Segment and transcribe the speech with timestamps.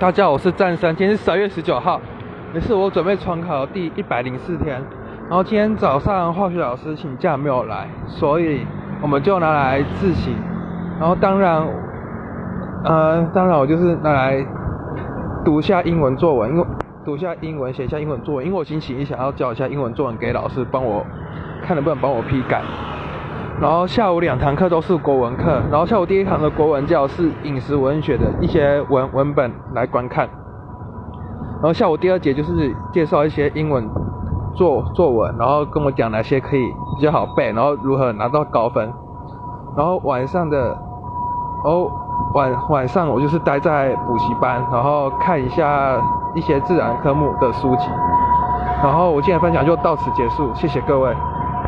[0.00, 2.00] 大家好，我是战生，今天是十二月十九号，
[2.54, 4.82] 也是我准备重考第一百零四天。
[5.28, 8.66] 然后今天早上化学老师请假没有来，所以
[9.02, 10.34] 我们就拿来自习。
[10.98, 11.62] 然后当然，
[12.82, 14.42] 呃，当然我就是拿来
[15.44, 16.64] 读一下英文作文，因为
[17.04, 21.04] 读一下英文，写一下英文作文，因为我星期一想要交一下英文作文给老师帮我
[21.62, 22.62] 看能不能帮我批改。
[23.58, 30.28] 然后下午两堂课都是国文课，然后下午第一堂的国文教是饮食文学的一些文文本来观看，
[31.54, 33.88] 然后下午第二节就是介绍一些英文
[34.54, 36.62] 作作文，然后跟我讲哪些可以
[36.96, 38.92] 比较好背，然后如何拿到高分。
[39.76, 40.76] 然后晚上的，
[41.64, 41.90] 哦
[42.34, 46.00] 晚晚上我就是待在补习班，然后看一下
[46.34, 47.88] 一些自然科目的书籍。
[48.82, 51.14] 然后我今天分享就到此结束，谢谢各位。